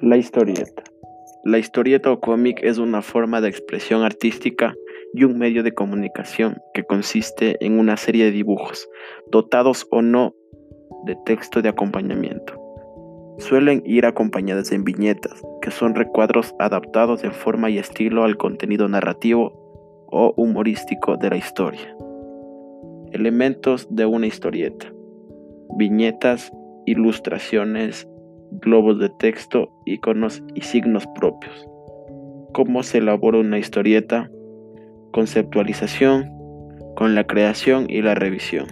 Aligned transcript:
La 0.00 0.16
historieta. 0.16 0.84
La 1.44 1.58
historieta 1.58 2.10
o 2.10 2.20
cómic 2.20 2.60
es 2.62 2.78
una 2.78 3.02
forma 3.02 3.40
de 3.40 3.48
expresión 3.48 4.02
artística 4.02 4.74
y 5.14 5.24
un 5.24 5.38
medio 5.38 5.62
de 5.62 5.72
comunicación 5.72 6.58
que 6.74 6.84
consiste 6.84 7.56
en 7.64 7.78
una 7.78 7.96
serie 7.96 8.24
de 8.26 8.32
dibujos, 8.32 8.88
dotados 9.30 9.86
o 9.90 10.02
no 10.02 10.34
de 11.04 11.16
texto 11.24 11.62
de 11.62 11.68
acompañamiento. 11.68 12.60
Suelen 13.38 13.82
ir 13.86 14.06
acompañadas 14.06 14.72
en 14.72 14.84
viñetas, 14.84 15.42
que 15.62 15.70
son 15.70 15.94
recuadros 15.94 16.54
adaptados 16.58 17.22
en 17.22 17.32
forma 17.32 17.70
y 17.70 17.78
estilo 17.78 18.24
al 18.24 18.36
contenido 18.36 18.88
narrativo 18.88 19.52
o 20.08 20.34
humorístico 20.36 21.16
de 21.16 21.30
la 21.30 21.36
historia. 21.36 21.96
Elementos 23.12 23.86
de 23.90 24.06
una 24.06 24.26
historieta. 24.26 24.92
Viñetas, 25.76 26.50
ilustraciones, 26.86 28.08
globos 28.60 28.98
de 28.98 29.08
texto, 29.08 29.70
iconos 29.84 30.42
y 30.54 30.62
signos 30.62 31.06
propios. 31.14 31.66
¿Cómo 32.52 32.82
se 32.82 32.98
elabora 32.98 33.38
una 33.38 33.58
historieta? 33.58 34.30
Conceptualización 35.12 36.32
con 36.96 37.14
la 37.14 37.26
creación 37.26 37.86
y 37.88 38.02
la 38.02 38.14
revisión. 38.14 38.66